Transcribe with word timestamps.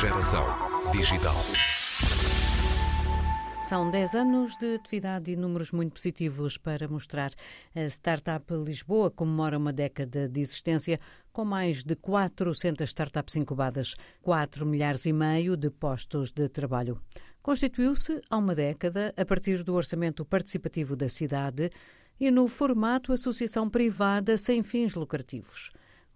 Geração 0.00 0.46
Digital. 0.92 1.34
São 3.62 3.90
10 3.90 4.14
anos 4.14 4.56
de 4.56 4.76
atividade 4.76 5.30
e 5.30 5.36
números 5.36 5.72
muito 5.72 5.92
positivos 5.92 6.56
para 6.56 6.88
mostrar. 6.88 7.34
A 7.76 7.84
Startup 7.84 8.42
Lisboa 8.64 9.10
comemora 9.10 9.58
uma 9.58 9.74
década 9.74 10.26
de 10.26 10.40
existência 10.40 10.98
com 11.30 11.44
mais 11.44 11.84
de 11.84 11.94
400 11.96 12.88
startups 12.88 13.36
incubadas, 13.36 13.94
4 14.22 14.64
milhares 14.64 15.04
e 15.04 15.12
meio 15.12 15.54
de 15.54 15.68
postos 15.68 16.32
de 16.32 16.48
trabalho. 16.48 16.98
Constituiu-se 17.42 18.22
há 18.30 18.38
uma 18.38 18.54
década 18.54 19.12
a 19.18 19.26
partir 19.26 19.62
do 19.62 19.74
orçamento 19.74 20.24
participativo 20.24 20.96
da 20.96 21.10
cidade 21.10 21.70
e 22.18 22.30
no 22.30 22.48
formato 22.48 23.12
associação 23.12 23.68
privada 23.68 24.38
sem 24.38 24.62
fins 24.62 24.94
lucrativos. 24.94 25.70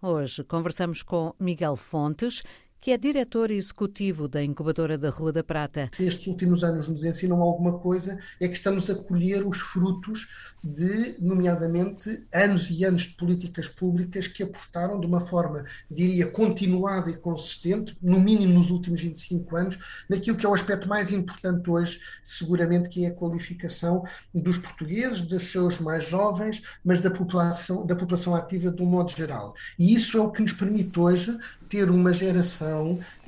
Hoje 0.07 0.45
conversamos 0.45 1.03
com 1.03 1.35
Miguel 1.41 1.77
Fontes, 1.77 2.43
que 2.85 2.93
é 2.93 2.99
diretor 2.99 3.51
executivo 3.51 4.29
da 4.29 4.45
incubadora 4.45 4.99
da 4.99 5.09
Rua 5.09 5.33
da 5.33 5.43
Prata. 5.43 5.89
Se 5.95 6.05
estes 6.05 6.27
últimos 6.27 6.63
anos 6.63 6.87
nos 6.87 7.03
ensinam 7.03 7.41
alguma 7.41 7.79
coisa, 7.79 8.19
é 8.39 8.47
que 8.47 8.59
estamos 8.59 8.91
a 8.91 8.95
colher 8.95 9.43
os 9.43 9.57
frutos 9.57 10.29
de, 10.63 11.17
nomeadamente, 11.19 12.23
anos 12.31 12.69
e 12.69 12.85
anos 12.85 13.05
de 13.05 13.15
políticas 13.15 13.71
públicas 13.71 14.27
que 14.27 14.43
apostaram 14.43 15.01
de 15.01 15.07
uma 15.07 15.19
forma, 15.19 15.65
diria, 15.91 16.27
continuada 16.27 17.11
e 17.11 17.17
consistente, 17.17 17.97
no 18.03 18.21
mínimo 18.21 18.53
nos 18.53 18.71
últimos 18.71 19.01
25 19.01 19.57
anos, 19.57 19.79
naquilo 20.07 20.37
que 20.37 20.45
é 20.45 20.49
o 20.49 20.53
aspecto 20.53 20.87
mais 20.87 21.11
importante 21.11 21.71
hoje, 21.71 21.99
seguramente, 22.23 22.91
que 22.91 23.07
é 23.07 23.09
a 23.09 23.15
qualificação 23.15 24.05
dos 24.35 24.59
portugueses, 24.59 25.23
dos 25.23 25.51
seus 25.51 25.81
mais 25.81 26.05
jovens, 26.05 26.63
mas 26.85 27.01
da 27.01 27.11
população, 27.11 27.87
da 27.87 27.97
população 27.97 28.35
ativa 28.35 28.71
de 28.71 28.83
um 28.83 28.87
modo 28.87 29.11
geral. 29.11 29.55
E 29.79 29.95
isso 29.95 30.19
é 30.19 30.21
o 30.21 30.31
que 30.31 30.43
nos 30.43 30.53
permite 30.53 31.01
hoje 31.01 31.35
ter 31.67 31.91
uma 31.91 32.13
geração 32.13 32.74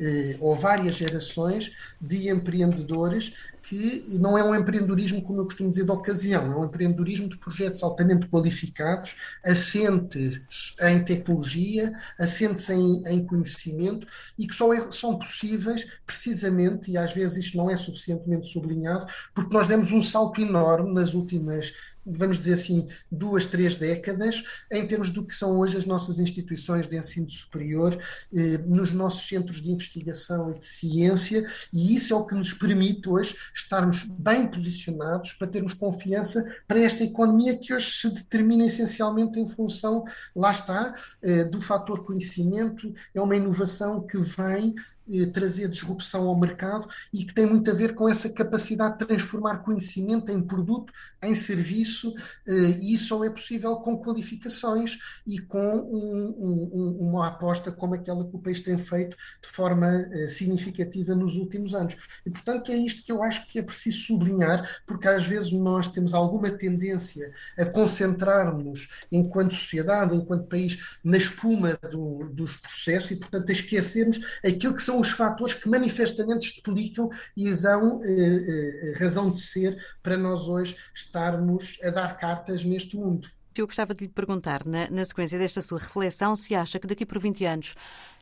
eh, 0.00 0.36
ou 0.40 0.54
várias 0.54 0.96
gerações 0.96 1.72
de 2.00 2.28
empreendedores 2.28 3.32
que 3.68 4.04
não 4.20 4.38
é 4.38 4.44
um 4.44 4.54
empreendedorismo, 4.54 5.20
como 5.20 5.40
eu 5.40 5.44
costumo 5.44 5.70
dizer, 5.70 5.84
de 5.84 5.90
ocasião, 5.90 6.52
é 6.52 6.56
um 6.56 6.66
empreendedorismo 6.66 7.28
de 7.28 7.36
projetos 7.36 7.82
altamente 7.82 8.28
qualificados, 8.28 9.16
assentes 9.44 10.40
em 10.80 11.02
tecnologia, 11.02 11.92
assentes 12.16 12.70
em, 12.70 13.02
em 13.08 13.26
conhecimento 13.26 14.06
e 14.38 14.46
que 14.46 14.54
só 14.54 14.72
é, 14.72 14.88
são 14.92 15.18
possíveis 15.18 15.84
precisamente, 16.06 16.92
e 16.92 16.96
às 16.96 17.12
vezes 17.12 17.46
isto 17.46 17.56
não 17.56 17.68
é 17.68 17.76
suficientemente 17.76 18.48
sublinhado, 18.48 19.06
porque 19.34 19.52
nós 19.52 19.66
demos 19.66 19.90
um 19.90 20.02
salto 20.02 20.40
enorme 20.40 20.94
nas 20.94 21.12
últimas 21.12 21.72
vamos 22.06 22.38
dizer 22.38 22.54
assim, 22.54 22.88
duas, 23.10 23.46
três 23.46 23.76
décadas, 23.76 24.42
em 24.70 24.86
termos 24.86 25.10
do 25.10 25.24
que 25.26 25.34
são 25.34 25.58
hoje 25.58 25.76
as 25.76 25.84
nossas 25.84 26.18
instituições 26.18 26.86
de 26.86 26.96
ensino 26.96 27.28
superior, 27.30 27.98
eh, 28.32 28.58
nos 28.58 28.92
nossos 28.92 29.26
centros 29.28 29.60
de 29.60 29.70
investigação 29.70 30.52
e 30.52 30.58
de 30.58 30.66
ciência, 30.66 31.46
e 31.72 31.94
isso 31.94 32.14
é 32.14 32.16
o 32.16 32.26
que 32.26 32.34
nos 32.34 32.52
permite 32.52 33.08
hoje 33.08 33.36
estarmos 33.54 34.04
bem 34.04 34.46
posicionados 34.46 35.32
para 35.32 35.48
termos 35.48 35.74
confiança 35.74 36.44
para 36.68 36.80
esta 36.80 37.02
economia 37.02 37.56
que 37.56 37.74
hoje 37.74 37.90
se 37.90 38.10
determina 38.10 38.66
essencialmente 38.66 39.40
em 39.40 39.48
função, 39.48 40.04
lá 40.34 40.50
está, 40.50 40.94
eh, 41.22 41.44
do 41.44 41.60
fator 41.60 42.04
conhecimento, 42.04 42.94
é 43.14 43.20
uma 43.20 43.36
inovação 43.36 44.06
que 44.06 44.18
vem 44.18 44.74
eh, 45.10 45.26
trazer 45.26 45.68
disrupção 45.68 46.26
ao 46.28 46.38
mercado 46.38 46.88
e 47.12 47.24
que 47.24 47.34
tem 47.34 47.46
muito 47.46 47.70
a 47.70 47.74
ver 47.74 47.94
com 47.94 48.08
essa 48.08 48.32
capacidade 48.32 48.98
de 48.98 49.06
transformar 49.06 49.58
conhecimento 49.58 50.30
em 50.30 50.40
produto, 50.40 50.92
em 51.22 51.34
serviço, 51.34 52.14
eh, 52.46 52.78
e 52.80 52.94
isso 52.94 53.08
só 53.08 53.24
é 53.24 53.30
possível 53.30 53.76
com 53.76 53.98
qualificações 53.98 54.98
e 55.26 55.38
com 55.38 55.58
um, 55.58 56.34
um, 56.38 56.96
uma 57.08 57.28
aposta 57.28 57.70
como 57.72 57.94
aquela 57.94 58.24
que 58.28 58.36
o 58.36 58.38
país 58.38 58.60
tem 58.60 58.76
feito 58.76 59.16
de 59.42 59.48
forma 59.48 59.86
eh, 60.12 60.28
significativa 60.28 61.14
nos 61.14 61.36
últimos 61.36 61.74
anos. 61.74 61.96
E, 62.24 62.30
portanto, 62.30 62.72
é 62.72 62.76
isto 62.76 63.04
que 63.04 63.12
eu 63.12 63.22
acho 63.22 63.46
que 63.48 63.58
é 63.58 63.62
preciso 63.62 63.98
sublinhar, 63.98 64.82
porque 64.86 65.08
às 65.08 65.26
vezes 65.26 65.52
nós 65.52 65.88
temos 65.88 66.14
alguma 66.14 66.50
tendência 66.50 67.32
a 67.58 67.64
concentrar-nos, 67.64 68.88
enquanto 69.10 69.54
sociedade, 69.54 70.14
enquanto 70.14 70.48
país, 70.48 70.98
na 71.02 71.16
espuma 71.16 71.78
do, 71.90 72.28
dos 72.32 72.56
processos 72.56 73.12
e, 73.12 73.16
portanto, 73.16 73.48
a 73.48 73.52
esquecermos 73.52 74.20
aquilo 74.44 74.74
que 74.74 74.82
são 74.82 74.95
são 74.96 75.00
os 75.00 75.10
fatores 75.10 75.54
que 75.54 75.68
manifestamente 75.68 76.48
explicam 76.48 77.10
e 77.36 77.52
dão 77.52 78.00
eh, 78.02 78.08
eh, 78.08 78.94
razão 78.98 79.30
de 79.30 79.40
ser 79.40 79.76
para 80.02 80.16
nós 80.16 80.48
hoje 80.48 80.76
estarmos 80.94 81.78
a 81.82 81.90
dar 81.90 82.16
cartas 82.16 82.64
neste 82.64 82.96
mundo. 82.96 83.28
Eu 83.56 83.66
gostava 83.66 83.94
de 83.94 84.04
lhe 84.04 84.10
perguntar, 84.10 84.66
na, 84.66 84.88
na 84.90 85.04
sequência 85.04 85.38
desta 85.38 85.62
sua 85.62 85.78
reflexão, 85.78 86.36
se 86.36 86.54
acha 86.54 86.78
que 86.78 86.86
daqui 86.86 87.06
por 87.06 87.18
20 87.18 87.44
anos 87.46 87.74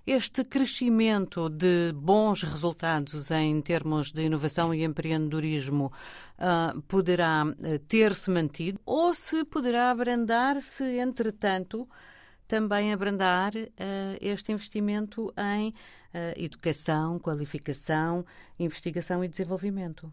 este 0.07 0.45
crescimento 0.45 1.49
de 1.49 1.93
bons 1.95 2.43
resultados 2.43 3.31
em 3.31 3.61
termos 3.61 4.13
de 4.13 4.23
inovação 4.23 4.73
e 4.75 4.85
empreendedorismo 4.85 5.93
uh, 6.39 6.81
poderá 6.83 7.45
uh, 7.45 7.79
ter-se 7.89 8.31
mantido 8.31 8.79
ou 8.85 9.15
se 9.15 9.45
poderá 9.45 9.91
abrandar-se, 9.91 10.85
entretanto, 10.99 11.89
também 12.47 12.93
abrandar 12.93 13.53
uh, 13.55 13.71
este 14.21 14.53
investimento 14.53 15.33
em 15.37 15.69
uh, 15.69 15.75
educação, 16.37 17.19
qualificação, 17.19 18.25
investigação 18.59 19.25
e 19.25 19.29
desenvolvimento 19.29 20.13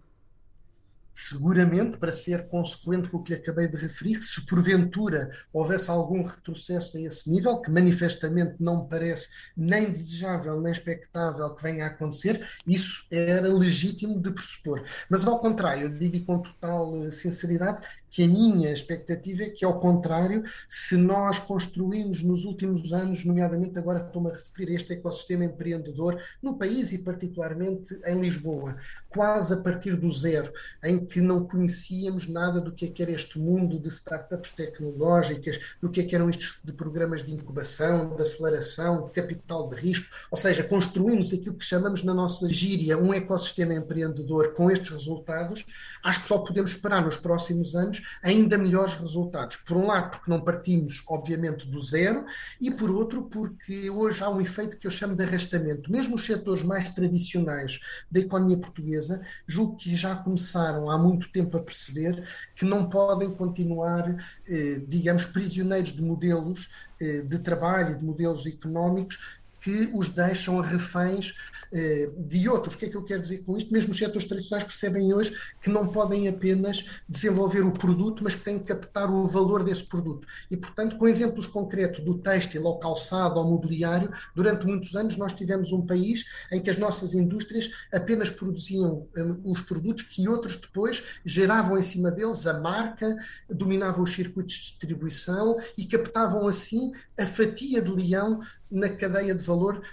seguramente 1.14 1.98
para 1.98 2.12
ser 2.12 2.48
consequente 2.48 3.10
com 3.10 3.18
o 3.18 3.24
que 3.24 3.34
lhe 3.34 3.40
acabei 3.40 3.68
de 3.68 3.78
referir, 3.78 4.16
se 4.16 4.46
porventura 4.46 5.32
houvesse 5.52 5.90
algum 5.90 6.24
retrocesso 6.24 6.98
a 6.98 7.02
esse 7.02 7.30
nível, 7.30 7.62
que 7.62 7.72
manifestamente 7.72 8.56
não 8.60 8.84
me 8.84 8.90
parece 8.90 9.30
nem 9.56 9.92
desejável 9.92 10.62
nem 10.62 10.72
expectável 10.72 11.54
que 11.54 11.64
venha 11.64 11.86
a 11.86 11.88
acontecer, 11.88 12.46
isso 12.66 13.06
era 13.12 13.48
legítimo 13.48 14.20
de 14.20 14.32
pressupor. 14.32 14.84
Mas 15.10 15.26
ao 15.26 15.40
contrário, 15.40 15.90
digo 15.90 16.26
com 16.26 16.40
total 16.40 17.06
eh, 17.06 17.12
sinceridade 17.12 17.86
que 18.10 18.24
a 18.24 18.28
minha 18.28 18.72
expectativa 18.72 19.44
é 19.44 19.50
que, 19.50 19.64
ao 19.64 19.80
contrário, 19.80 20.44
se 20.68 20.98
nós 20.98 21.40
construímos 21.40 22.22
nos 22.22 22.44
últimos 22.44 22.92
anos, 22.92 23.24
nomeadamente 23.24 23.80
agora 23.80 24.06
estou-me 24.06 24.30
a 24.30 24.34
referir 24.34 24.74
a 24.74 24.76
este 24.76 24.94
ecossistema 24.94 25.46
empreendedor 25.46 26.22
no 26.42 26.58
país 26.58 26.92
e 26.92 26.98
particularmente 26.98 27.98
em 28.06 28.20
Lisboa, 28.20 28.76
quase 29.10 29.54
a 29.54 29.58
partir 29.58 29.96
do 29.96 30.12
zero, 30.12 30.52
em 30.84 31.01
que 31.06 31.22
não 31.22 31.46
conhecíamos 31.46 32.28
nada 32.28 32.60
do 32.60 32.72
que, 32.72 32.86
é 32.86 32.90
que 32.90 33.02
era 33.02 33.12
este 33.12 33.40
mundo 33.40 33.80
de 33.80 33.90
startups 33.90 34.52
tecnológicas, 34.52 35.60
do 35.82 35.90
que, 35.90 36.02
é 36.02 36.04
que 36.04 36.16
eram 36.16 36.30
estes 36.30 36.60
de 36.64 36.74
programas 36.74 37.24
de 37.24 37.34
incubação, 37.34 38.16
de 38.16 38.22
aceleração, 38.22 39.06
de 39.06 39.12
capital 39.12 39.68
de 39.68 39.76
risco, 39.76 40.08
ou 40.30 40.38
seja, 40.38 40.64
construímos 40.64 41.34
aquilo 41.34 41.56
que 41.56 41.66
chamamos 41.66 42.04
na 42.04 42.14
nossa 42.14 42.48
gíria 42.50 42.98
um 42.98 43.14
ecossistema 43.14 43.74
empreendedor 43.74 44.54
com 44.54 44.70
estes 44.70 44.90
resultados, 44.90 45.66
acho 46.04 46.22
que 46.22 46.28
só 46.28 46.40
podemos 46.40 46.72
esperar 46.72 47.04
nos 47.04 47.18
próximos 47.18 47.76
anos 47.76 48.02
ainda 48.22 48.58
melhores 48.58 48.94
resultados. 48.96 49.56
Por 49.58 49.78
um 49.78 49.88
lado, 49.88 50.12
porque 50.12 50.30
não 50.30 50.42
partimos, 50.42 51.04
obviamente, 51.08 51.68
do 51.68 51.82
zero, 51.82 52.26
e 52.60 52.70
por 52.70 52.90
outro, 52.90 53.24
porque 53.24 53.90
hoje 53.90 54.24
há 54.24 54.30
um 54.30 54.42
efeito 54.42 54.78
que 54.78 54.88
eu 54.88 54.92
chamo 54.92 55.16
de 55.16 55.24
arrastamento. 55.24 55.92
Mesmo 55.92 56.16
os 56.16 56.26
setores 56.26 56.64
mais 56.64 56.90
tradicionais 56.90 57.80
da 58.10 58.20
economia 58.20 58.58
portuguesa, 58.58 59.22
julgo 59.48 59.78
que 59.78 59.96
já 59.96 60.16
começaram 60.16 60.90
há 60.92 60.98
muito 60.98 61.32
tempo 61.32 61.58
a 61.58 61.62
perceber 61.62 62.24
que 62.56 62.66
não 62.66 62.90
podem 62.90 63.32
continuar, 63.32 64.16
eh, 64.48 64.82
digamos, 64.88 65.26
prisioneiros 65.26 65.94
de 65.94 66.02
modelos 66.02 66.70
eh, 67.00 67.22
de 67.22 67.40
trabalho, 67.40 67.98
de 67.98 68.04
modelos 68.04 68.46
económicos 68.46 69.41
que 69.62 69.90
os 69.94 70.10
deixam 70.10 70.60
reféns 70.60 71.34
eh, 71.74 72.10
de 72.18 72.50
outros. 72.50 72.76
O 72.76 72.78
que 72.78 72.86
é 72.86 72.90
que 72.90 72.98
eu 72.98 73.04
quero 73.04 73.22
dizer 73.22 73.38
com 73.46 73.56
isto? 73.56 73.72
Mesmo 73.72 73.92
os 73.92 73.98
setores 73.98 74.28
tradicionais 74.28 74.66
percebem 74.66 75.14
hoje 75.14 75.34
que 75.62 75.70
não 75.70 75.88
podem 75.88 76.28
apenas 76.28 76.84
desenvolver 77.08 77.62
o 77.62 77.72
produto, 77.72 78.24
mas 78.26 78.36
que 78.36 78.44
têm 78.44 78.60
que 78.60 78.66
captar 78.66 79.10
o 79.10 79.26
valor 79.26 79.64
desse 79.64 79.86
produto. 79.86 80.28
E, 80.50 80.58
portanto, 80.58 80.98
com 80.98 81.08
exemplos 81.08 81.48
concretos 81.48 82.02
do 82.02 82.18
têxtil 82.18 82.68
ao 82.68 82.78
calçado, 82.78 83.40
ao 83.40 83.50
mobiliário, 83.50 84.12
durante 84.36 84.66
muitos 84.66 84.96
anos 84.98 85.16
nós 85.16 85.32
tivemos 85.32 85.72
um 85.72 85.86
país 85.86 86.26
em 86.52 86.60
que 86.60 86.70
as 86.70 86.78
nossas 86.78 87.14
indústrias 87.14 87.72
apenas 87.94 88.30
produziam 88.30 89.08
um, 89.16 89.52
os 89.52 89.62
produtos 89.62 90.04
que 90.04 90.28
outros 90.28 90.58
depois 90.58 91.02
geravam 91.24 91.78
em 91.78 91.82
cima 91.82 92.12
deles 92.12 92.46
a 92.48 92.60
marca, 92.60 93.16
dominavam 93.50 94.04
os 94.04 94.12
circuitos 94.12 94.56
de 94.56 94.62
distribuição 94.62 95.58
e 95.78 95.86
captavam 95.86 96.48
assim 96.48 96.92
a 97.18 97.26
fatia 97.26 97.82
de 97.82 97.92
leão 97.92 98.42
na 98.70 98.90
cadeia 98.90 99.36
de 99.36 99.44
valor 99.44 99.51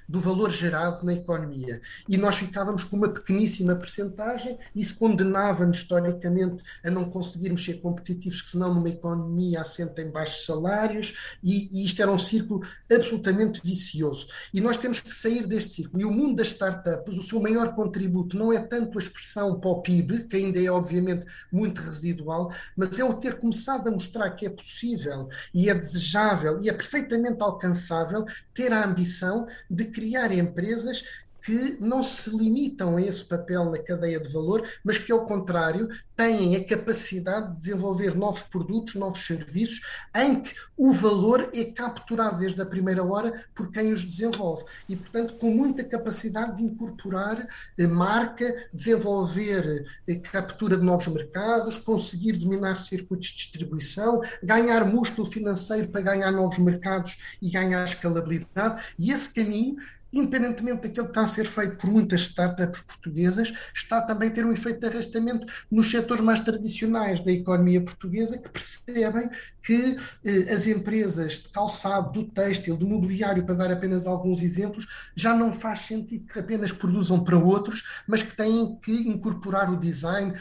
do 0.08 0.20
valor 0.20 0.50
gerado 0.50 1.04
na 1.04 1.14
economia. 1.14 1.80
E 2.08 2.16
nós 2.16 2.36
ficávamos 2.36 2.84
com 2.84 2.96
uma 2.96 3.08
pequeníssima 3.08 3.74
percentagem, 3.74 4.58
isso 4.74 4.96
condenava-nos 4.98 5.78
historicamente 5.78 6.62
a 6.84 6.90
não 6.90 7.04
conseguirmos 7.04 7.64
ser 7.64 7.80
competitivos, 7.80 8.44
senão 8.50 8.74
numa 8.74 8.88
economia 8.88 9.60
assenta 9.60 10.02
em 10.02 10.10
baixos 10.10 10.44
salários, 10.44 11.36
e, 11.42 11.68
e 11.72 11.84
isto 11.84 12.00
era 12.00 12.10
um 12.10 12.18
círculo 12.18 12.62
absolutamente 12.92 13.60
vicioso. 13.64 14.28
E 14.52 14.60
nós 14.60 14.76
temos 14.76 15.00
que 15.00 15.14
sair 15.14 15.46
deste 15.46 15.72
círculo. 15.72 16.02
E 16.02 16.04
o 16.04 16.10
mundo 16.10 16.36
das 16.36 16.48
startups, 16.48 17.16
o 17.16 17.22
seu 17.22 17.40
maior 17.40 17.74
contributo 17.74 18.36
não 18.36 18.52
é 18.52 18.60
tanto 18.60 18.98
a 18.98 19.02
expressão 19.02 19.58
para 19.58 19.70
o 19.70 19.82
PIB, 19.82 20.24
que 20.24 20.36
ainda 20.36 20.60
é 20.60 20.70
obviamente 20.70 21.26
muito 21.50 21.80
residual, 21.80 22.52
mas 22.76 22.98
é 22.98 23.04
o 23.04 23.14
ter 23.14 23.38
começado 23.38 23.88
a 23.88 23.90
mostrar 23.90 24.30
que 24.30 24.46
é 24.46 24.50
possível 24.50 25.28
e 25.52 25.68
é 25.68 25.74
desejável 25.74 26.60
e 26.62 26.68
é 26.68 26.72
perfeitamente 26.72 27.42
alcançável 27.42 28.24
ter 28.54 28.72
a 28.72 28.84
ambição 28.84 29.46
de 29.68 29.90
criar 29.90 30.32
empresas 30.32 31.04
que 31.48 31.78
não 31.80 32.02
se 32.02 32.28
limitam 32.28 32.98
a 32.98 33.00
esse 33.00 33.24
papel 33.24 33.70
na 33.70 33.78
cadeia 33.78 34.20
de 34.20 34.30
valor, 34.30 34.68
mas 34.84 34.98
que, 34.98 35.10
ao 35.10 35.24
contrário, 35.24 35.88
têm 36.14 36.54
a 36.54 36.62
capacidade 36.62 37.52
de 37.52 37.56
desenvolver 37.60 38.14
novos 38.14 38.42
produtos, 38.42 38.96
novos 38.96 39.24
serviços, 39.24 39.80
em 40.14 40.42
que 40.42 40.54
o 40.76 40.92
valor 40.92 41.48
é 41.54 41.64
capturado 41.64 42.40
desde 42.40 42.60
a 42.60 42.66
primeira 42.66 43.02
hora 43.02 43.46
por 43.54 43.72
quem 43.72 43.94
os 43.94 44.04
desenvolve. 44.04 44.64
E, 44.90 44.94
portanto, 44.94 45.36
com 45.36 45.50
muita 45.50 45.82
capacidade 45.82 46.58
de 46.58 46.64
incorporar 46.64 47.48
eh, 47.78 47.86
marca, 47.86 48.68
desenvolver 48.70 49.86
eh, 50.06 50.16
captura 50.16 50.76
de 50.76 50.84
novos 50.84 51.08
mercados, 51.08 51.78
conseguir 51.78 52.32
dominar 52.32 52.76
circuitos 52.76 53.28
de 53.28 53.36
distribuição, 53.36 54.20
ganhar 54.42 54.84
músculo 54.84 55.30
financeiro 55.30 55.88
para 55.88 56.02
ganhar 56.02 56.30
novos 56.30 56.58
mercados 56.58 57.16
e 57.40 57.48
ganhar 57.48 57.82
escalabilidade. 57.86 58.84
E 58.98 59.10
esse 59.10 59.32
caminho 59.32 59.78
independentemente 60.12 60.88
daquilo 60.88 61.06
que 61.06 61.10
está 61.10 61.22
a 61.22 61.26
ser 61.26 61.46
feito 61.46 61.76
por 61.76 61.90
muitas 61.90 62.22
startups 62.22 62.80
portuguesas, 62.80 63.52
está 63.74 64.00
também 64.00 64.28
a 64.28 64.32
ter 64.32 64.44
um 64.44 64.52
efeito 64.52 64.80
de 64.80 64.86
arrastamento 64.86 65.46
nos 65.70 65.90
setores 65.90 66.22
mais 66.22 66.40
tradicionais 66.40 67.20
da 67.20 67.32
economia 67.32 67.80
portuguesa, 67.80 68.38
que 68.38 68.48
percebem 68.48 69.30
que 69.62 69.96
eh, 70.24 70.54
as 70.54 70.66
empresas 70.66 71.34
de 71.34 71.50
calçado, 71.50 72.10
do 72.12 72.30
têxtil, 72.30 72.74
do 72.74 72.86
mobiliário, 72.86 73.44
para 73.44 73.54
dar 73.54 73.70
apenas 73.70 74.06
alguns 74.06 74.40
exemplos, 74.40 74.86
já 75.14 75.34
não 75.34 75.52
faz 75.52 75.80
sentido 75.80 76.26
que 76.26 76.38
apenas 76.38 76.72
produzam 76.72 77.22
para 77.22 77.36
outros, 77.36 77.84
mas 78.06 78.22
que 78.22 78.34
têm 78.34 78.76
que 78.76 78.92
incorporar 78.92 79.70
o 79.70 79.76
design, 79.76 80.32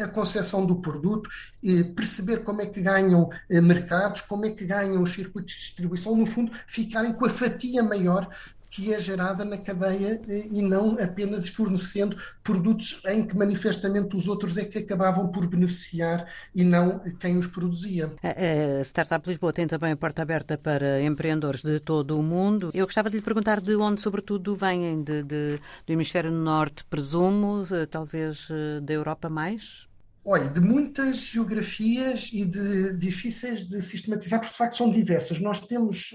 a 0.00 0.06
concepção 0.06 0.64
do 0.64 0.76
produto, 0.76 1.28
eh, 1.64 1.82
perceber 1.82 2.44
como 2.44 2.62
é 2.62 2.66
que 2.66 2.80
ganham 2.80 3.28
eh, 3.50 3.60
mercados, 3.60 4.20
como 4.20 4.46
é 4.46 4.50
que 4.50 4.64
ganham 4.64 5.02
os 5.02 5.12
circuitos 5.12 5.54
de 5.54 5.60
distribuição, 5.62 6.14
no 6.14 6.24
fundo, 6.24 6.52
ficarem 6.68 7.12
com 7.12 7.26
a 7.26 7.30
fatia 7.30 7.82
maior 7.82 8.28
que 8.76 8.92
é 8.92 9.00
gerada 9.00 9.42
na 9.42 9.56
cadeia 9.56 10.20
eh, 10.28 10.48
e 10.50 10.60
não 10.60 10.98
apenas 11.02 11.48
fornecendo 11.48 12.14
produtos 12.44 13.00
em 13.06 13.26
que 13.26 13.34
manifestamente 13.34 14.14
os 14.14 14.28
outros 14.28 14.58
é 14.58 14.66
que 14.66 14.76
acabavam 14.76 15.28
por 15.28 15.46
beneficiar 15.46 16.30
e 16.54 16.62
não 16.62 16.98
quem 17.18 17.38
os 17.38 17.46
produzia. 17.46 18.12
A 18.22 18.82
Startup 18.82 19.26
Lisboa 19.26 19.50
tem 19.50 19.66
também 19.66 19.92
a 19.92 19.96
porta 19.96 20.20
aberta 20.20 20.58
para 20.58 21.00
empreendedores 21.02 21.62
de 21.62 21.80
todo 21.80 22.20
o 22.20 22.22
mundo. 22.22 22.70
Eu 22.74 22.84
gostava 22.84 23.08
de 23.08 23.16
lhe 23.16 23.22
perguntar 23.22 23.62
de 23.62 23.74
onde, 23.76 24.02
sobretudo, 24.02 24.54
vêm 24.54 25.02
de, 25.02 25.22
de, 25.22 25.58
do 25.86 25.92
hemisfério 25.94 26.30
norte, 26.30 26.84
presumo, 26.84 27.66
eh, 27.70 27.86
talvez 27.86 28.46
eh, 28.50 28.80
da 28.82 28.92
Europa 28.92 29.30
mais? 29.30 29.88
Olha, 30.22 30.50
de 30.50 30.60
muitas 30.60 31.16
geografias 31.16 32.28
e 32.30 32.44
de 32.44 32.92
difíceis 32.94 33.66
de 33.66 33.80
sistematizar, 33.80 34.38
porque 34.40 34.52
de 34.52 34.58
facto 34.58 34.76
são 34.76 34.90
diversas. 34.90 35.40
Nós 35.40 35.60
temos 35.60 36.12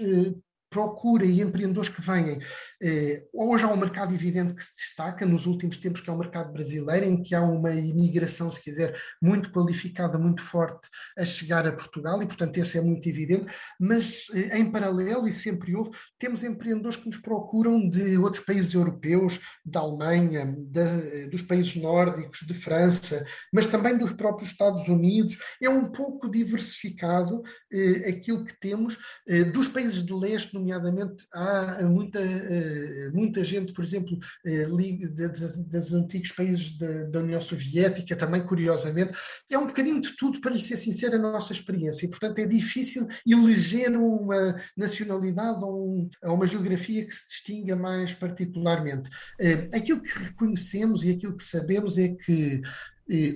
procura 0.72 1.26
e 1.26 1.40
empreendedores 1.40 1.90
que 1.90 2.00
venham. 2.00 2.38
Eh, 2.82 3.24
hoje 3.32 3.64
há 3.64 3.68
um 3.68 3.76
mercado 3.76 4.14
evidente 4.14 4.54
que 4.54 4.62
se 4.62 4.74
destaca 4.74 5.26
nos 5.26 5.44
últimos 5.44 5.76
tempos, 5.76 6.00
que 6.00 6.08
é 6.08 6.12
o 6.12 6.18
mercado 6.18 6.52
brasileiro, 6.52 7.06
em 7.06 7.22
que 7.22 7.34
há 7.34 7.42
uma 7.42 7.70
imigração, 7.72 8.50
se 8.50 8.60
quiser, 8.60 8.98
muito 9.20 9.52
qualificada, 9.52 10.18
muito 10.18 10.42
forte 10.42 10.88
a 11.16 11.24
chegar 11.24 11.66
a 11.66 11.72
Portugal, 11.72 12.22
e 12.22 12.26
portanto 12.26 12.56
esse 12.56 12.78
é 12.78 12.80
muito 12.80 13.06
evidente, 13.06 13.52
mas 13.78 14.26
eh, 14.34 14.58
em 14.58 14.70
paralelo, 14.70 15.28
e 15.28 15.32
sempre 15.32 15.76
houve, 15.76 15.90
temos 16.18 16.42
empreendedores 16.42 16.96
que 16.96 17.06
nos 17.06 17.18
procuram 17.18 17.88
de 17.88 18.16
outros 18.16 18.44
países 18.44 18.72
europeus, 18.72 19.38
da 19.64 19.80
Alemanha, 19.80 20.56
de, 20.58 21.28
dos 21.28 21.42
países 21.42 21.76
nórdicos, 21.76 22.40
de 22.46 22.54
França, 22.54 23.24
mas 23.52 23.66
também 23.66 23.98
dos 23.98 24.12
próprios 24.12 24.50
Estados 24.50 24.88
Unidos. 24.88 25.36
É 25.60 25.68
um 25.68 25.90
pouco 25.90 26.30
diversificado 26.30 27.42
eh, 27.72 28.08
aquilo 28.08 28.44
que 28.44 28.58
temos 28.58 28.96
eh, 29.28 29.44
dos 29.44 29.68
países 29.68 30.02
de 30.02 30.12
leste, 30.12 30.54
nomeadamente, 30.62 31.26
há 31.32 31.82
muita, 31.82 32.20
eh, 32.20 33.10
muita 33.12 33.42
gente, 33.42 33.72
por 33.72 33.84
exemplo, 33.84 34.18
eh, 34.46 34.66
dos 34.66 35.92
antigos 35.92 36.30
países 36.32 36.78
da, 36.78 37.20
União 37.20 37.40
Soviética, 37.40 38.16
também 38.16 38.42
curiosamente. 38.42 39.18
É 39.50 39.58
um 39.58 39.66
bocadinho 39.66 40.00
de 40.00 40.16
tudo, 40.16 40.40
para 40.40 40.52
lhe 40.52 40.62
ser 40.62 40.76
sincero, 40.76 41.16
a 41.16 41.18
nossa 41.18 41.52
experiência. 41.52 42.06
E, 42.06 42.10
portanto, 42.10 42.38
é 42.38 42.46
difícil 42.46 43.06
eleger 43.26 43.96
uma 43.96 44.56
nacionalidade 44.76 45.62
ou 45.62 46.08
uma 46.24 46.46
geografia 46.46 47.04
que 47.04 47.14
se 47.14 47.28
distinga 47.28 47.76
mais 47.76 48.14
particularmente. 48.14 49.10
Eh, 49.40 49.68
aquilo 49.72 50.00
que 50.00 50.18
reconhecemos 50.18 51.04
e 51.04 51.10
aquilo 51.10 51.36
que 51.36 51.44
sabemos 51.44 51.98
é 51.98 52.08
que 52.08 52.62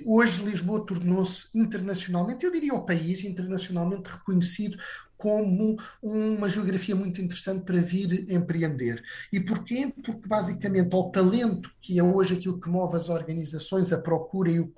Hoje 0.05 0.43
Lisboa 0.43 0.83
tornou-se 0.83 1.55
internacionalmente, 1.55 2.43
eu 2.43 2.51
diria 2.51 2.73
o 2.73 2.83
país, 2.83 3.23
internacionalmente 3.23 4.09
reconhecido 4.09 4.75
como 5.17 5.77
uma 6.01 6.47
geografia 6.47 6.95
muito 6.95 7.21
interessante 7.21 7.65
para 7.65 7.81
vir 7.81 8.31
empreender. 8.31 9.03
E 9.33 9.39
porquê? 9.39 9.91
Porque 10.03 10.27
basicamente 10.27 10.93
ao 10.93 11.09
talento, 11.09 11.71
que 11.81 11.97
é 11.97 12.03
hoje 12.03 12.35
aquilo 12.35 12.59
que 12.59 12.69
move 12.69 12.95
as 12.95 13.09
organizações, 13.09 13.91
a 13.91 13.97
procura 13.97 14.51
e, 14.51 14.59
o, 14.59 14.71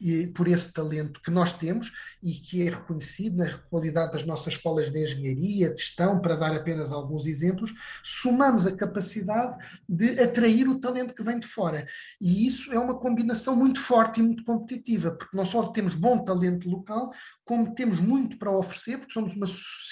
e 0.00 0.26
por 0.28 0.46
esse 0.48 0.72
talento 0.72 1.20
que 1.22 1.30
nós 1.30 1.52
temos 1.52 1.92
e 2.22 2.32
que 2.32 2.66
é 2.66 2.70
reconhecido 2.70 3.38
na 3.38 3.58
qualidade 3.70 4.12
das 4.12 4.26
nossas 4.26 4.54
escolas 4.54 4.90
de 4.90 5.02
engenharia, 5.02 5.72
de 5.72 5.80
gestão, 5.80 6.20
para 6.20 6.36
dar 6.36 6.54
apenas 6.54 6.92
alguns 6.92 7.26
exemplos, 7.26 7.72
somamos 8.04 8.66
a 8.66 8.76
capacidade 8.76 9.56
de 9.88 10.20
atrair 10.20 10.68
o 10.68 10.78
talento 10.78 11.14
que 11.14 11.22
vem 11.22 11.38
de 11.38 11.46
fora. 11.46 11.86
E 12.20 12.46
isso 12.46 12.72
é 12.72 12.78
uma 12.78 12.98
combinação 12.98 13.56
muito 13.56 13.80
forte 13.80 14.20
e 14.20 14.22
muito 14.22 14.44
competitiva, 14.44 15.12
porque 15.12 15.36
não 15.36 15.44
só 15.44 15.68
temos 15.68 15.94
bom 15.94 16.22
talento 16.22 16.68
local, 16.68 17.12
como 17.44 17.74
temos 17.74 18.00
muito 18.00 18.38
para 18.38 18.50
oferecer, 18.50 18.98
porque 18.98 19.12
somos 19.12 19.34
uma 19.34 19.46
sociedade 19.46 19.85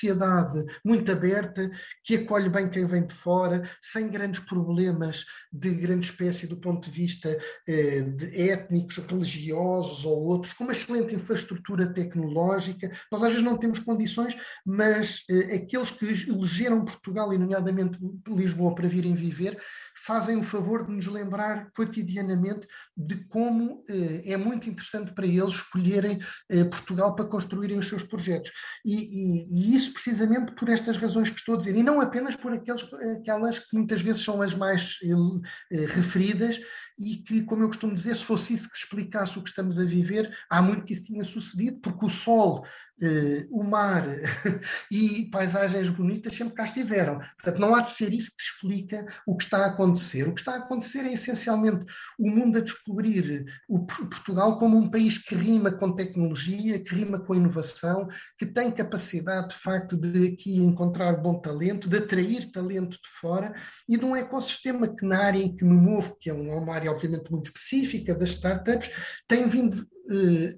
muito 0.85 1.11
aberta, 1.11 1.71
que 2.03 2.17
acolhe 2.17 2.49
bem 2.49 2.69
quem 2.69 2.85
vem 2.85 3.07
de 3.07 3.15
fora, 3.15 3.63
sem 3.81 4.09
grandes 4.09 4.41
problemas 4.41 5.25
de 5.53 5.71
grande 5.71 6.07
espécie 6.07 6.47
do 6.47 6.57
ponto 6.57 6.91
de 6.91 6.97
vista 6.97 7.39
eh, 7.69 8.03
de 8.03 8.51
étnicos, 8.51 8.99
religiosos 8.99 10.05
ou 10.05 10.25
outros, 10.25 10.53
com 10.53 10.65
uma 10.65 10.73
excelente 10.73 11.15
infraestrutura 11.15 11.87
tecnológica. 11.87 12.91
Nós 13.11 13.23
às 13.23 13.33
vezes 13.33 13.45
não 13.45 13.57
temos 13.57 13.79
condições, 13.79 14.37
mas 14.65 15.25
eh, 15.31 15.57
aqueles 15.57 15.91
que 15.91 16.05
elegeram 16.05 16.85
Portugal, 16.85 17.33
e 17.33 17.39
nomeadamente 17.39 17.99
Lisboa, 18.29 18.75
para 18.75 18.89
virem 18.89 19.15
viver, 19.15 19.61
fazem 19.97 20.37
o 20.37 20.43
favor 20.43 20.87
de 20.87 20.93
nos 20.93 21.07
lembrar 21.07 21.71
cotidianamente 21.73 22.67
de 22.97 23.17
como 23.25 23.85
eh, 23.89 24.23
é 24.33 24.37
muito 24.37 24.69
interessante 24.69 25.13
para 25.13 25.27
eles 25.27 25.55
escolherem 25.55 26.19
eh, 26.49 26.65
Portugal 26.65 27.15
para 27.15 27.25
construírem 27.25 27.79
os 27.79 27.89
seus 27.89 28.03
projetos. 28.03 28.51
E, 28.85 28.95
e, 28.95 29.73
e, 29.73 29.75
isso 29.75 29.84
precisamente 29.89 30.53
por 30.53 30.69
estas 30.69 30.97
razões 30.97 31.31
que 31.31 31.39
estou 31.39 31.55
a 31.55 31.59
dizer, 31.59 31.77
e 31.77 31.83
não 31.83 32.01
apenas 32.01 32.37
por 32.37 32.53
aqueles, 32.53 32.83
aquelas 33.21 33.59
que 33.59 33.77
muitas 33.77 34.03
vezes 34.03 34.23
são 34.23 34.41
as 34.43 34.55
mais 34.55 34.99
eh, 35.03 35.87
referidas 35.87 36.61
e 36.99 37.17
que, 37.17 37.43
como 37.43 37.63
eu 37.63 37.69
costumo 37.69 37.95
dizer, 37.95 38.15
se 38.17 38.25
fosse 38.25 38.55
isso 38.55 38.71
que 38.71 38.77
explicasse 38.77 39.39
o 39.39 39.43
que 39.43 39.49
estamos 39.49 39.79
a 39.79 39.85
viver, 39.85 40.33
há 40.49 40.63
muito 40.63 40.85
que 40.85 40.93
isso 40.93 41.07
tinha 41.07 41.25
sucedido, 41.25 41.79
porque 41.81 42.07
o 42.07 42.09
sol, 42.09 42.65
eh, 43.03 43.47
o 43.51 43.65
mar 43.65 44.07
e 44.91 45.29
paisagens 45.31 45.89
bonitas 45.89 46.37
sempre 46.37 46.55
cá 46.55 46.65
estiveram. 46.65 47.19
Portanto, 47.19 47.59
não 47.59 47.75
há 47.75 47.81
de 47.81 47.91
ser 47.91 48.13
isso 48.13 48.31
que 48.31 48.43
explica 48.43 49.05
o 49.27 49.37
que 49.37 49.45
está 49.45 49.65
a 49.65 49.67
acontecer. 49.67 50.29
O 50.29 50.33
que 50.33 50.41
está 50.41 50.55
a 50.55 50.59
acontecer 50.59 51.01
é 51.01 51.13
essencialmente 51.13 51.85
o 52.19 52.31
mundo 52.31 52.59
a 52.59 52.61
descobrir 52.61 53.45
o 53.69 53.85
Portugal 53.85 54.59
como 54.59 54.79
um 54.79 54.89
país 54.89 55.19
que 55.19 55.35
rima 55.35 55.73
com 55.73 55.93
tecnologia, 55.93 56.79
que 56.79 56.95
rima 56.95 57.19
com 57.19 57.35
inovação, 57.35 58.09
que 58.39 58.47
tem 58.47 58.71
capacidade, 58.71 59.49
de 59.49 59.57
facto, 59.57 59.97
de 59.97 60.29
aqui 60.29 60.57
encontrar 60.59 61.15
bom 61.15 61.41
talento, 61.41 61.89
de 61.89 61.99
atrair 61.99 62.53
talento 62.53 62.93
de 62.93 63.09
fora 63.21 63.53
e 63.89 63.97
de 63.97 64.05
um 64.05 64.15
ecossistema 64.15 64.87
que, 64.87 65.05
na 65.05 65.19
área 65.19 65.43
em 65.43 65.55
que 65.55 65.65
me 65.65 65.75
movo, 65.75 66.17
que 66.21 66.31
é 66.31 66.33
uma 66.33 66.75
área 66.75 66.84
área 66.85 66.93
obviamente 66.93 67.31
muito 67.31 67.47
específica 67.47 68.15
das 68.15 68.31
startups, 68.31 68.91
tem 69.27 69.49
vindo 69.49 69.87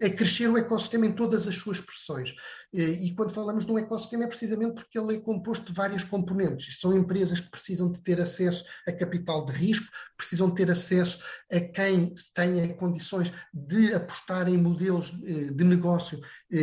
a 0.02 0.10
crescer 0.10 0.48
o 0.48 0.58
ecossistema 0.58 1.06
em 1.06 1.12
todas 1.12 1.46
as 1.46 1.54
suas 1.54 1.78
expressões. 1.78 2.34
Eh, 2.74 3.04
e 3.04 3.14
quando 3.14 3.32
falamos 3.32 3.64
de 3.64 3.72
um 3.72 3.78
ecossistema 3.78 4.24
é 4.24 4.26
precisamente 4.26 4.74
porque 4.74 4.98
ele 4.98 5.16
é 5.16 5.20
composto 5.20 5.66
de 5.66 5.72
várias 5.72 6.02
componentes. 6.02 6.80
São 6.80 6.94
empresas 6.94 7.40
que 7.40 7.50
precisam 7.50 7.90
de 7.90 8.02
ter 8.02 8.20
acesso 8.20 8.64
a 8.86 8.92
capital 8.92 9.44
de 9.44 9.52
risco, 9.52 9.86
precisam 10.16 10.50
ter 10.50 10.70
acesso 10.70 11.18
a 11.50 11.60
quem 11.60 12.12
tenha 12.34 12.74
condições 12.74 13.32
de 13.52 13.94
apostar 13.94 14.48
em 14.48 14.58
modelos 14.58 15.14
eh, 15.24 15.52
de 15.52 15.64
negócio 15.64 16.20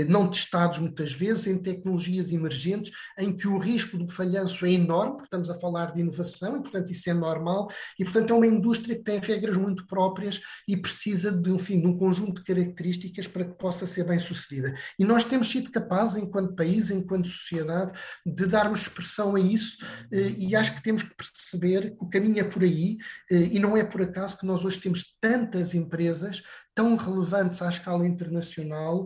não 0.07 0.29
testados 0.29 0.79
muitas 0.79 1.11
vezes, 1.11 1.45
em 1.45 1.61
tecnologias 1.61 2.31
emergentes, 2.31 2.93
em 3.19 3.35
que 3.35 3.49
o 3.49 3.57
risco 3.57 3.97
do 3.97 4.07
falhanço 4.07 4.65
é 4.65 4.71
enorme, 4.71 5.13
porque 5.13 5.25
estamos 5.25 5.49
a 5.49 5.59
falar 5.59 5.93
de 5.93 5.99
inovação, 5.99 6.55
e 6.55 6.61
portanto 6.61 6.89
isso 6.89 7.09
é 7.09 7.13
normal, 7.13 7.67
e 7.99 8.05
portanto 8.05 8.31
é 8.31 8.33
uma 8.33 8.47
indústria 8.47 8.95
que 8.95 9.03
tem 9.03 9.19
regras 9.19 9.57
muito 9.57 9.85
próprias 9.85 10.39
e 10.65 10.77
precisa 10.77 11.31
de, 11.33 11.51
enfim, 11.51 11.81
de 11.81 11.87
um 11.87 11.97
conjunto 11.97 12.41
de 12.41 12.43
características 12.45 12.72
características 12.73 13.27
para 13.27 13.45
que 13.45 13.53
possa 13.53 13.85
ser 13.85 14.03
bem 14.03 14.19
sucedida. 14.19 14.73
E 14.97 15.05
nós 15.05 15.23
temos 15.23 15.49
sido 15.49 15.71
capazes, 15.71 16.21
enquanto 16.21 16.55
país, 16.55 16.89
enquanto 16.89 17.27
sociedade, 17.27 17.93
de 18.25 18.45
darmos 18.45 18.81
expressão 18.81 19.35
a 19.35 19.39
isso 19.39 19.77
eh, 20.11 20.33
e 20.37 20.55
acho 20.55 20.75
que 20.75 20.83
temos 20.83 21.03
que 21.03 21.15
perceber 21.15 21.91
que 21.91 22.03
o 22.03 22.09
caminho 22.09 22.39
é 22.39 22.43
por 22.43 22.63
aí 22.63 22.97
eh, 23.31 23.49
e 23.51 23.59
não 23.59 23.77
é 23.77 23.83
por 23.83 24.01
acaso 24.01 24.37
que 24.37 24.45
nós 24.45 24.65
hoje 24.65 24.79
temos 24.79 25.15
tantas 25.21 25.73
empresas 25.73 26.41
tão 26.75 26.95
relevantes 26.95 27.61
à 27.61 27.69
escala 27.69 28.05
internacional 28.05 29.05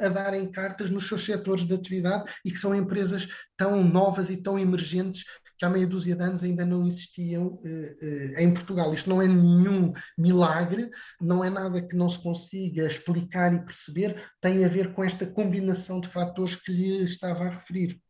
a 0.00 0.08
darem 0.08 0.50
cartas 0.50 0.90
nos 0.90 1.06
seus 1.06 1.24
setores 1.24 1.66
de 1.66 1.74
atividade 1.74 2.32
e 2.44 2.50
que 2.50 2.58
são 2.58 2.74
empresas 2.74 3.28
tão 3.56 3.84
novas 3.84 4.30
e 4.30 4.36
tão 4.36 4.58
emergentes 4.58 5.24
que 5.58 5.64
há 5.64 5.70
meia 5.70 5.86
dúzia 5.86 6.16
de 6.16 6.22
anos 6.22 6.42
ainda 6.42 6.64
não 6.64 6.86
existiam 6.86 7.60
eh, 7.64 7.96
eh, 8.02 8.42
em 8.42 8.52
Portugal. 8.52 8.92
Isto 8.92 9.08
não 9.08 9.22
é 9.22 9.26
nenhum 9.26 9.92
milagre, 10.18 10.90
não 11.20 11.44
é 11.44 11.50
nada 11.50 11.80
que 11.80 11.96
não 11.96 12.08
se 12.08 12.20
consiga 12.20 12.86
explicar 12.86 13.54
e 13.54 13.64
perceber, 13.64 14.20
tem 14.40 14.64
a 14.64 14.68
ver 14.68 14.92
com 14.92 15.04
esta 15.04 15.26
combinação 15.26 16.00
de 16.00 16.08
fatores 16.08 16.56
que 16.56 16.72
lhe 16.72 17.04
estava 17.04 17.44
a 17.44 17.50
referir. 17.50 18.00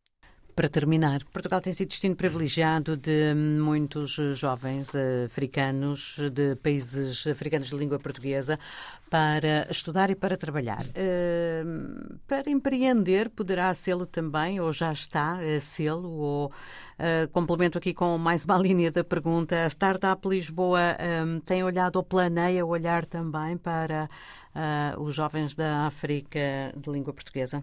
Para 0.55 0.69
terminar, 0.69 1.21
Portugal 1.33 1.59
tem 1.59 1.73
sido 1.73 1.89
destino 1.89 2.15
privilegiado 2.15 2.95
de 2.95 3.33
muitos 3.35 4.11
jovens 4.37 4.89
africanos, 5.25 6.15
de 6.31 6.55
países 6.55 7.27
africanos 7.27 7.67
de 7.67 7.75
língua 7.75 7.99
portuguesa, 7.99 8.57
para 9.09 9.67
estudar 9.69 10.09
e 10.09 10.15
para 10.15 10.37
trabalhar. 10.37 10.85
Uh, 10.85 12.17
para 12.25 12.49
empreender, 12.49 13.29
poderá 13.31 13.73
sê-lo 13.73 14.05
também, 14.05 14.61
ou 14.61 14.71
já 14.71 14.93
está 14.93 15.39
a 15.39 15.59
sê-lo, 15.59 16.09
ou 16.09 16.45
uh, 16.47 17.27
complemento 17.33 17.77
aqui 17.77 17.93
com 17.93 18.17
mais 18.17 18.45
uma 18.45 18.55
linha 18.57 18.89
da 18.89 19.03
pergunta. 19.03 19.65
A 19.65 19.69
Startup 19.69 20.25
Lisboa 20.25 20.95
um, 21.25 21.41
tem 21.41 21.65
olhado 21.65 21.97
ou 21.97 22.03
planeia 22.03 22.65
olhar 22.65 23.05
também 23.05 23.57
para 23.57 24.09
uh, 24.55 25.01
os 25.01 25.13
jovens 25.13 25.53
da 25.53 25.85
África 25.85 26.73
de 26.77 26.89
língua 26.89 27.13
portuguesa? 27.13 27.61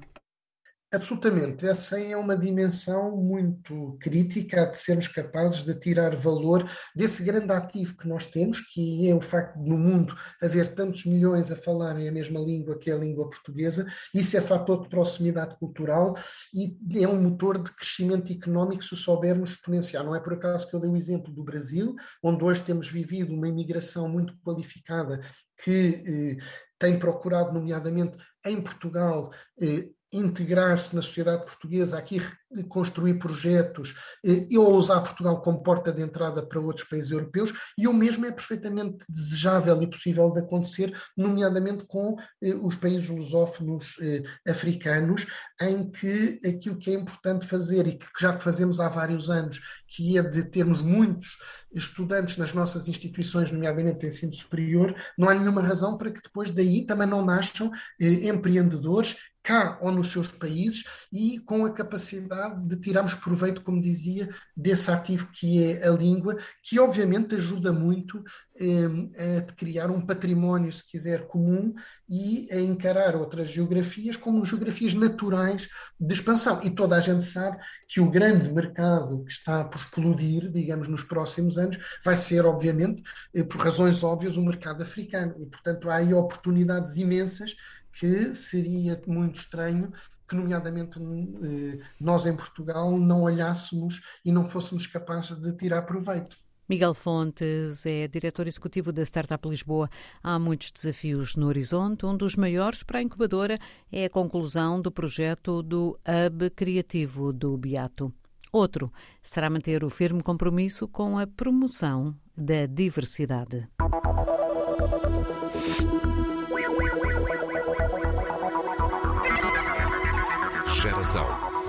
Absolutamente. 0.95 1.67
Essa 1.67 1.99
é 1.99 2.15
uma 2.15 2.37
dimensão 2.37 3.17
muito 3.17 3.97
crítica 3.99 4.67
de 4.67 4.79
sermos 4.79 5.09
capazes 5.09 5.65
de 5.65 5.75
tirar 5.75 6.15
valor 6.15 6.71
desse 6.95 7.23
grande 7.25 7.51
ativo 7.51 7.97
que 7.97 8.07
nós 8.07 8.27
temos, 8.27 8.61
que 8.61 9.09
é 9.09 9.15
o 9.15 9.21
facto 9.23 9.59
de 9.59 9.71
no 9.71 9.79
mundo 9.79 10.15
haver 10.43 10.75
tantos 10.75 11.07
milhões 11.07 11.51
a 11.51 11.57
falarem 11.57 12.07
a 12.07 12.13
mesma 12.13 12.39
língua 12.39 12.79
que 12.79 12.91
a 12.91 12.97
língua 12.97 13.31
portuguesa. 13.31 13.87
Isso 14.13 14.37
é 14.37 14.43
fator 14.43 14.83
de 14.83 14.91
proximidade 14.91 15.57
cultural 15.57 16.15
e 16.53 16.77
é 17.03 17.09
um 17.09 17.23
motor 17.23 17.63
de 17.63 17.73
crescimento 17.75 18.31
económico 18.31 18.85
se 18.85 18.93
o 18.93 18.97
soubermos 18.97 19.53
exponenciar. 19.53 20.05
Não 20.05 20.15
é 20.15 20.21
por 20.21 20.35
acaso 20.35 20.69
que 20.69 20.77
eu 20.77 20.81
dei 20.81 20.91
o 20.91 20.97
exemplo 20.97 21.33
do 21.33 21.43
Brasil, 21.43 21.97
onde 22.23 22.45
hoje 22.45 22.61
temos 22.61 22.91
vivido 22.91 23.33
uma 23.33 23.49
imigração 23.49 24.11
muito 24.11 24.37
qualificada 24.45 25.23
que 25.65 26.03
eh, 26.07 26.45
tem 26.79 26.99
procurado, 26.99 27.53
nomeadamente 27.53 28.19
em 28.45 28.61
Portugal, 28.61 29.31
eh, 29.59 29.89
integrar-se 30.13 30.95
na 30.95 31.03
sociedade 31.03 31.45
portuguesa, 31.45 31.99
aqui 31.99 32.21
construir 32.69 33.15
projetos 33.15 33.95
eh, 34.25 34.47
e 34.51 34.59
ou 34.59 34.77
usar 34.77 35.01
Portugal 35.01 35.41
como 35.41 35.63
porta 35.63 35.93
de 35.93 36.03
entrada 36.03 36.43
para 36.43 36.61
outros 36.61 36.87
países 36.87 37.11
europeus, 37.11 37.53
e 37.79 37.89
o 37.89 37.93
mesmo 37.93 38.27
é 38.27 38.33
perfeitamente 38.33 39.05
desejável 39.09 39.83
e 39.83 39.91
possível 39.91 40.31
de 40.31 40.41
acontecer, 40.41 40.95
nomeadamente 41.17 41.85
com 41.87 42.17
eh, 42.43 42.55
os 42.55 42.77
países 42.77 43.09
lusófonos 43.09 43.97
eh, 44.01 44.23
africanos, 44.47 45.27
em 45.61 45.91
que 45.91 46.41
aquilo 46.47 46.79
que 46.79 46.91
é 46.91 46.95
importante 46.95 47.47
fazer 47.47 47.87
e 47.87 47.99
que 47.99 48.07
já 48.21 48.39
fazemos 48.39 48.81
há 48.81 48.89
vários 48.89 49.31
anos, 49.31 49.61
que 49.89 50.19
é 50.19 50.23
de 50.23 50.45
termos 50.45 50.83
muitos 50.83 51.39
estudantes 51.73 52.37
nas 52.37 52.53
nossas 52.53 52.89
instituições, 52.89 53.51
nomeadamente 53.51 54.05
em 54.05 54.09
ensino 54.09 54.35
superior, 54.35 54.95
não 55.17 55.29
há 55.29 55.35
nenhuma 55.35 55.63
razão 55.63 55.97
para 55.97 56.11
que 56.11 56.23
depois 56.23 56.51
daí 56.51 56.85
também 56.85 57.07
não 57.07 57.25
nasçam 57.25 57.71
empreendedores 57.99 59.17
cá 59.43 59.79
ou 59.81 59.91
nos 59.91 60.13
seus 60.13 60.29
países 60.29 60.85
e 61.13 61.39
com 61.41 61.67
a 61.67 61.73
capacidade 61.73 62.42
de 62.49 62.77
tirarmos 62.77 63.15
proveito, 63.15 63.63
como 63.63 63.81
dizia, 63.81 64.29
desse 64.57 64.91
ativo 64.91 65.29
que 65.33 65.63
é 65.63 65.87
a 65.87 65.91
língua, 65.91 66.37
que 66.63 66.79
obviamente 66.79 67.35
ajuda 67.35 67.73
muito 67.73 68.23
eh, 68.59 69.39
a 69.39 69.53
criar 69.53 69.91
um 69.91 70.05
património, 70.05 70.73
se 70.73 70.85
quiser, 70.85 71.27
comum 71.27 71.75
e 72.09 72.49
a 72.51 72.59
encarar 72.61 73.17
outras 73.17 73.49
geografias 73.49 74.17
como 74.17 74.45
geografias 74.45 74.95
naturais 74.95 75.69
de 75.99 76.15
expansão. 76.15 76.61
E 76.63 76.71
toda 76.71 76.97
a 76.97 77.01
gente 77.01 77.25
sabe 77.25 77.59
que 77.89 78.01
o 78.01 78.11
grande 78.11 78.53
mercado 78.53 79.25
que 79.25 79.33
está 79.33 79.65
por 79.65 79.79
explodir, 79.79 80.51
digamos, 80.51 80.89
nos 80.89 81.05
próximos 81.05 81.59
anos, 81.59 81.79
vai 82.05 82.17
ser, 82.17 82.45
obviamente, 82.45 83.03
eh, 83.35 83.43
por 83.43 83.61
razões 83.61 84.03
óbvias, 84.03 84.37
o 84.37 84.45
mercado 84.45 84.83
africano. 84.83 85.35
E, 85.41 85.47
portanto, 85.47 85.91
há 85.91 85.97
aí 85.97 86.13
oportunidades 86.15 86.97
imensas 86.97 87.55
que 87.93 88.35
seria 88.35 89.01
muito 89.07 89.41
estranho 89.41 89.93
que, 90.33 90.37
nomeadamente, 90.37 90.99
eh, 90.99 91.79
nós 92.01 92.25
em 92.25 92.35
Portugal 92.35 92.99
não 92.99 93.23
olhássemos 93.23 94.01
e 94.25 94.33
não 94.33 94.49
fôssemos 94.49 94.87
capazes 94.87 95.37
de 95.39 95.53
tirar 95.53 95.83
proveito. 95.83 96.39
Miguel 96.69 96.95
Fontes 96.95 97.85
é 97.85 98.09
diretor 98.09 98.47
executivo 98.47 98.93
da 98.93 99.03
Startup 99.03 99.47
Lisboa. 99.47 99.91
Há 100.23 100.39
muitos 100.39 100.71
desafios 100.73 101.37
no 101.37 101.49
horizonte. 101.49 102.07
Um 102.07 102.17
dos 102.17 102.35
maiores 102.35 102.83
para 102.83 103.01
a 103.01 103.03
incubadora 103.03 103.59
é 103.91 104.07
a 104.07 104.11
conclusão 104.11 104.81
do 104.81 104.91
projeto 104.91 105.63
do 105.63 105.99
Hub 106.09 106.51
Criativo 106.51 107.31
do 107.31 107.59
Beato. 107.59 108.11
Outro 108.51 108.91
será 109.23 109.51
manter 109.51 109.85
o 109.85 109.91
firme 109.91 110.23
compromisso 110.23 110.89
com 110.89 111.19
a 111.19 111.27
promoção 111.27 112.17
da 112.35 112.65
diversidade. 112.65 113.69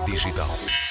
Digital. 0.06 0.83